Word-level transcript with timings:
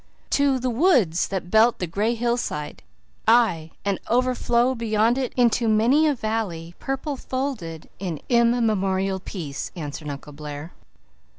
"To 0.31 0.57
'the 0.57 0.69
woods 0.71 1.27
that 1.27 1.51
belt 1.51 1.77
the 1.77 1.85
gray 1.85 2.15
hillside' 2.15 2.81
ay, 3.27 3.69
and 3.85 3.99
overflow 4.07 4.73
beyond 4.73 5.15
it 5.19 5.31
into 5.37 5.67
many 5.67 6.07
a 6.07 6.15
valley 6.15 6.73
purple 6.79 7.15
folded 7.15 7.87
in 7.99 8.19
immemorial 8.27 9.19
peace," 9.19 9.71
answered 9.75 10.09
Uncle 10.09 10.33
Blair. 10.33 10.73